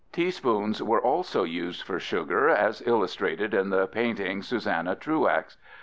Teaspoons 0.11 0.81
were 0.81 0.99
also 0.99 1.43
used 1.43 1.83
for 1.83 1.99
sugar, 1.99 2.49
as 2.49 2.81
illustrated 2.87 3.53
in 3.53 3.69
the 3.69 3.85
painting 3.85 4.41
Susanna 4.41 4.95
Truax 4.95 5.57
(fig. 5.57 5.63